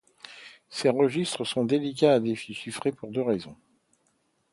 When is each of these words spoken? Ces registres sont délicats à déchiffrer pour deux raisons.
Ces 0.71 0.89
registres 0.89 1.45
sont 1.45 1.63
délicats 1.63 2.13
à 2.15 2.19
déchiffrer 2.19 2.91
pour 2.91 3.11
deux 3.11 3.21
raisons. 3.21 3.55